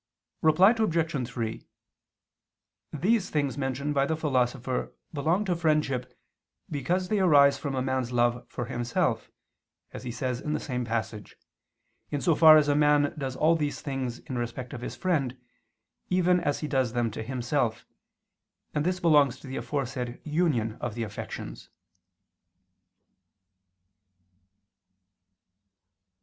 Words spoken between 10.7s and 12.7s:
passage, in so far as